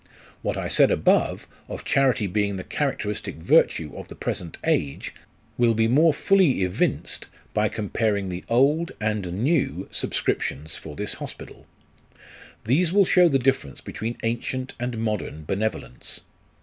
[0.41, 5.13] What I said above, of charity being the characteristic virtue of the present age,
[5.59, 11.67] will be more fully evinced by comparing the old and new subscriptions for this hospital.
[12.65, 16.21] These will show the difference between ancient and modern benevolence.